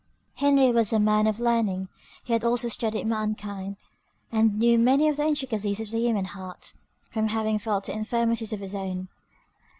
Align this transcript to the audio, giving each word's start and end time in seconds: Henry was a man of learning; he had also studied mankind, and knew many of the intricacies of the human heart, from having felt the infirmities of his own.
Henry 0.37 0.71
was 0.71 0.91
a 0.91 0.99
man 0.99 1.27
of 1.27 1.39
learning; 1.39 1.87
he 2.23 2.33
had 2.33 2.43
also 2.43 2.67
studied 2.69 3.05
mankind, 3.05 3.77
and 4.31 4.57
knew 4.57 4.79
many 4.79 5.07
of 5.07 5.17
the 5.17 5.27
intricacies 5.27 5.79
of 5.79 5.91
the 5.91 5.99
human 5.99 6.25
heart, 6.25 6.73
from 7.11 7.27
having 7.27 7.59
felt 7.59 7.83
the 7.83 7.93
infirmities 7.93 8.51
of 8.51 8.61
his 8.61 8.73
own. 8.73 9.09